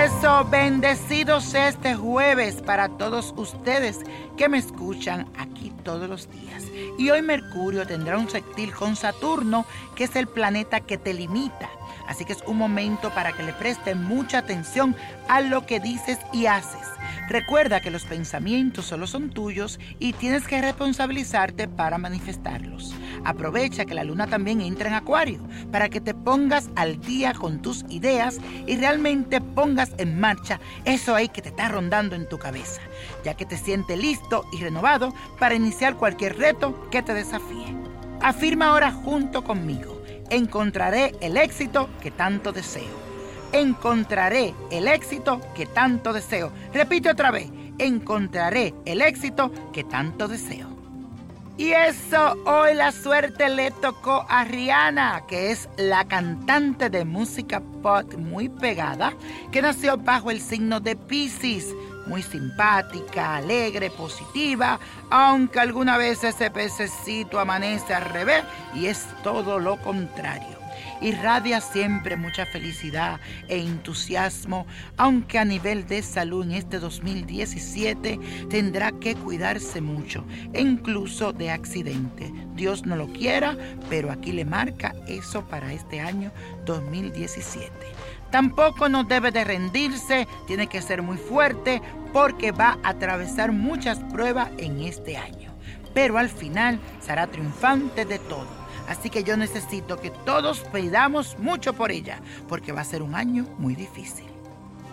[0.00, 3.98] Virgo, bendecidos este jueves para todos ustedes
[4.38, 6.64] que me escuchan aquí todos los días.
[6.98, 11.68] Y hoy Mercurio tendrá un sextil con Saturno, que es el planeta que te limita.
[12.10, 14.96] Así que es un momento para que le presten mucha atención
[15.28, 16.88] a lo que dices y haces.
[17.28, 22.96] Recuerda que los pensamientos solo son tuyos y tienes que responsabilizarte para manifestarlos.
[23.24, 27.62] Aprovecha que la luna también entra en Acuario para que te pongas al día con
[27.62, 32.38] tus ideas y realmente pongas en marcha eso ahí que te está rondando en tu
[32.38, 32.80] cabeza,
[33.24, 37.76] ya que te sientes listo y renovado para iniciar cualquier reto que te desafíe.
[38.20, 39.99] Afirma ahora junto conmigo,
[40.30, 43.10] encontraré el éxito que tanto deseo
[43.52, 46.52] encontraré el éxito que tanto deseo.
[46.72, 50.68] Repite otra vez, encontraré el éxito que tanto deseo.
[51.56, 57.60] Y eso hoy la suerte le tocó a Rihanna, que es la cantante de música
[57.82, 59.12] pop muy pegada,
[59.52, 61.74] que nació bajo el signo de Pisces.
[62.10, 64.80] Muy simpática, alegre, positiva,
[65.10, 68.42] aunque alguna vez ese pececito amanece al revés
[68.74, 70.58] y es todo lo contrario
[71.00, 78.92] irradia siempre mucha felicidad e entusiasmo, aunque a nivel de salud en este 2017 tendrá
[78.92, 82.32] que cuidarse mucho, incluso de accidente.
[82.54, 83.56] Dios no lo quiera,
[83.88, 86.30] pero aquí le marca eso para este año
[86.66, 87.70] 2017.
[88.30, 93.98] Tampoco no debe de rendirse, tiene que ser muy fuerte porque va a atravesar muchas
[94.12, 95.52] pruebas en este año.
[95.94, 98.59] Pero al final será triunfante de todo
[98.90, 103.14] Así que yo necesito que todos pedamos mucho por ella, porque va a ser un
[103.14, 104.26] año muy difícil.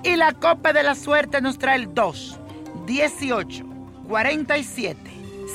[0.03, 2.39] Y la copa de la suerte nos trae el 2,
[2.85, 3.65] 18,
[4.07, 4.99] 47,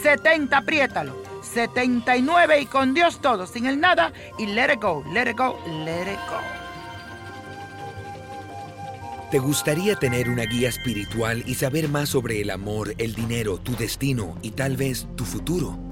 [0.02, 5.30] 70, apriétalo, 79 y con Dios todo, sin el nada y let it go, let
[5.30, 6.40] it go, let it go.
[9.30, 13.76] ¿Te gustaría tener una guía espiritual y saber más sobre el amor, el dinero, tu
[13.76, 15.91] destino y tal vez tu futuro?